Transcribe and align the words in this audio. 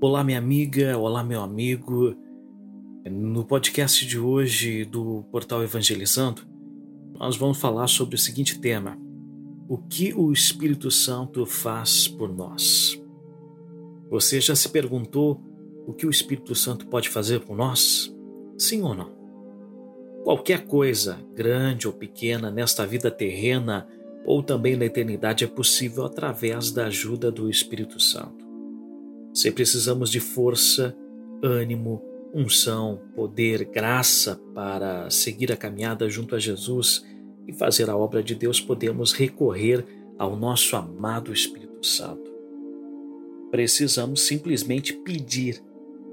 Olá, 0.00 0.22
minha 0.22 0.38
amiga, 0.38 0.96
olá, 0.96 1.24
meu 1.24 1.42
amigo. 1.42 2.14
No 3.10 3.44
podcast 3.44 4.06
de 4.06 4.16
hoje 4.16 4.84
do 4.84 5.24
Portal 5.32 5.60
Evangelizando, 5.64 6.42
nós 7.14 7.36
vamos 7.36 7.58
falar 7.58 7.88
sobre 7.88 8.14
o 8.14 8.18
seguinte 8.18 8.60
tema: 8.60 8.96
O 9.68 9.76
que 9.76 10.14
o 10.14 10.30
Espírito 10.30 10.88
Santo 10.88 11.44
faz 11.44 12.06
por 12.06 12.32
nós? 12.32 12.96
Você 14.08 14.40
já 14.40 14.54
se 14.54 14.68
perguntou 14.68 15.42
o 15.84 15.92
que 15.92 16.06
o 16.06 16.10
Espírito 16.10 16.54
Santo 16.54 16.86
pode 16.86 17.08
fazer 17.08 17.40
por 17.40 17.56
nós? 17.56 18.14
Sim 18.56 18.82
ou 18.82 18.94
não? 18.94 19.10
Qualquer 20.22 20.64
coisa, 20.64 21.18
grande 21.34 21.88
ou 21.88 21.92
pequena, 21.92 22.52
nesta 22.52 22.86
vida 22.86 23.10
terrena 23.10 23.88
ou 24.24 24.44
também 24.44 24.76
na 24.76 24.84
eternidade, 24.84 25.42
é 25.42 25.48
possível 25.48 26.04
através 26.04 26.70
da 26.70 26.86
ajuda 26.86 27.32
do 27.32 27.50
Espírito 27.50 27.98
Santo. 27.98 28.47
Se 29.38 29.52
precisamos 29.52 30.10
de 30.10 30.18
força, 30.18 30.96
ânimo, 31.40 32.02
unção, 32.34 33.00
poder, 33.14 33.66
graça 33.66 34.34
para 34.52 35.08
seguir 35.10 35.52
a 35.52 35.56
caminhada 35.56 36.08
junto 36.08 36.34
a 36.34 36.40
Jesus 36.40 37.06
e 37.46 37.52
fazer 37.52 37.88
a 37.88 37.96
obra 37.96 38.20
de 38.20 38.34
Deus, 38.34 38.60
podemos 38.60 39.12
recorrer 39.12 39.86
ao 40.18 40.34
nosso 40.34 40.74
amado 40.74 41.32
Espírito 41.32 41.86
Santo. 41.86 42.28
Precisamos 43.48 44.22
simplesmente 44.22 44.92
pedir 44.92 45.62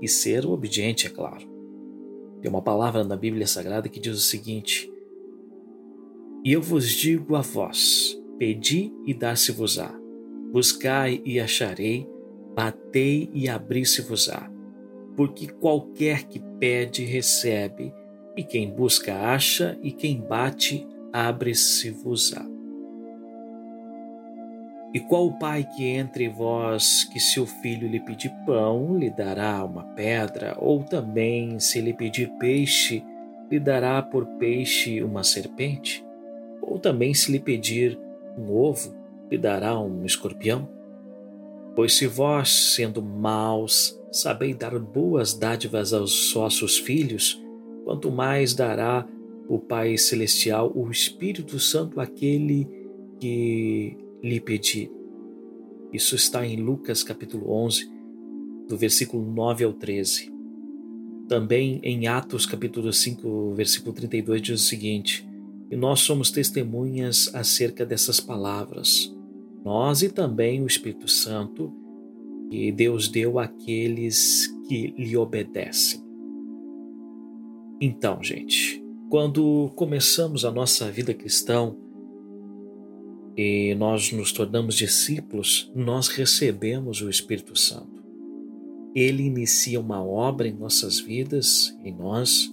e 0.00 0.06
ser 0.06 0.46
obediente, 0.46 1.08
é 1.08 1.10
claro. 1.10 1.44
Tem 2.40 2.48
uma 2.48 2.62
palavra 2.62 3.02
na 3.02 3.16
Bíblia 3.16 3.48
Sagrada 3.48 3.88
que 3.88 3.98
diz 3.98 4.16
o 4.16 4.20
seguinte: 4.20 4.88
E 6.44 6.52
eu 6.52 6.62
vos 6.62 6.88
digo 6.88 7.34
a 7.34 7.40
vós: 7.40 8.16
pedi 8.38 8.92
e 9.04 9.12
dar-se-vos-á, 9.12 9.92
buscai 10.52 11.20
e 11.24 11.40
acharei 11.40 12.08
Batei 12.58 13.30
e 13.32 13.48
abri-se-vos-á. 13.48 14.50
Porque 15.16 15.46
qualquer 15.46 16.24
que 16.24 16.40
pede, 16.58 17.04
recebe, 17.04 17.94
e 18.36 18.42
quem 18.42 18.68
busca, 18.68 19.14
acha, 19.14 19.78
e 19.80 19.92
quem 19.92 20.20
bate, 20.20 20.84
abre-se-vos-á. 21.12 22.44
E 24.92 24.98
qual 24.98 25.28
o 25.28 25.38
pai 25.38 25.68
que 25.76 25.84
entre 25.84 26.28
vós, 26.28 27.04
que 27.04 27.20
se 27.20 27.38
o 27.38 27.46
filho 27.46 27.86
lhe 27.86 28.00
pedir 28.00 28.32
pão, 28.44 28.98
lhe 28.98 29.08
dará 29.08 29.64
uma 29.64 29.84
pedra, 29.94 30.56
ou 30.58 30.82
também, 30.82 31.60
se 31.60 31.80
lhe 31.80 31.92
pedir 31.92 32.28
peixe, 32.40 33.04
lhe 33.48 33.60
dará 33.60 34.02
por 34.02 34.26
peixe 34.26 35.00
uma 35.00 35.22
serpente? 35.22 36.04
Ou 36.60 36.76
também, 36.76 37.14
se 37.14 37.30
lhe 37.30 37.38
pedir 37.38 37.96
um 38.36 38.50
ovo, 38.50 38.96
lhe 39.30 39.38
dará 39.38 39.78
um 39.78 40.04
escorpião? 40.04 40.76
Pois 41.78 41.94
se 41.94 42.08
vós, 42.08 42.74
sendo 42.74 43.00
maus, 43.00 43.96
sabeis 44.10 44.56
dar 44.56 44.76
boas 44.80 45.32
dádivas 45.32 45.92
aos 45.92 46.32
vossos 46.32 46.76
filhos, 46.76 47.40
quanto 47.84 48.10
mais 48.10 48.52
dará 48.52 49.06
o 49.48 49.60
Pai 49.60 49.96
Celestial 49.96 50.72
o 50.74 50.90
Espírito 50.90 51.60
Santo 51.60 52.00
àquele 52.00 52.66
que 53.20 53.96
lhe 54.20 54.40
pedir. 54.40 54.90
Isso 55.92 56.16
está 56.16 56.44
em 56.44 56.56
Lucas 56.56 57.04
capítulo 57.04 57.48
11, 57.48 57.88
do 58.68 58.76
versículo 58.76 59.24
9 59.32 59.62
ao 59.62 59.72
13. 59.72 60.32
Também 61.28 61.78
em 61.84 62.08
Atos 62.08 62.44
capítulo 62.44 62.92
5, 62.92 63.54
versículo 63.54 63.92
32 63.92 64.42
diz 64.42 64.60
o 64.62 64.64
seguinte: 64.64 65.24
E 65.70 65.76
nós 65.76 66.00
somos 66.00 66.32
testemunhas 66.32 67.32
acerca 67.32 67.86
dessas 67.86 68.18
palavras 68.18 69.16
nós 69.64 70.02
e 70.02 70.08
também 70.08 70.62
o 70.62 70.66
Espírito 70.66 71.08
Santo 71.08 71.72
que 72.50 72.72
Deus 72.72 73.08
deu 73.08 73.38
àqueles 73.38 74.46
que 74.68 74.94
lhe 74.96 75.16
obedecem. 75.16 76.02
Então, 77.80 78.22
gente, 78.22 78.82
quando 79.08 79.70
começamos 79.76 80.44
a 80.44 80.50
nossa 80.50 80.90
vida 80.90 81.14
cristã 81.14 81.74
e 83.36 83.74
nós 83.76 84.10
nos 84.12 84.32
tornamos 84.32 84.74
discípulos, 84.74 85.70
nós 85.74 86.08
recebemos 86.08 87.00
o 87.00 87.08
Espírito 87.08 87.56
Santo. 87.56 88.02
Ele 88.94 89.22
inicia 89.22 89.78
uma 89.78 90.02
obra 90.02 90.48
em 90.48 90.52
nossas 90.52 90.98
vidas, 90.98 91.76
em 91.84 91.94
nós, 91.94 92.52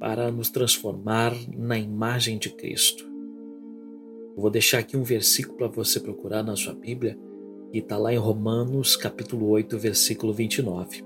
para 0.00 0.30
nos 0.30 0.50
transformar 0.50 1.34
na 1.56 1.78
imagem 1.78 2.36
de 2.36 2.50
Cristo. 2.50 3.07
Eu 4.38 4.42
vou 4.42 4.52
deixar 4.52 4.78
aqui 4.78 4.96
um 4.96 5.02
versículo 5.02 5.56
para 5.56 5.66
você 5.66 5.98
procurar 5.98 6.44
na 6.44 6.54
sua 6.54 6.72
Bíblia, 6.72 7.18
que 7.72 7.78
está 7.78 7.98
lá 7.98 8.14
em 8.14 8.18
Romanos, 8.18 8.94
capítulo 8.94 9.48
8, 9.48 9.76
versículo 9.76 10.32
29. 10.32 11.04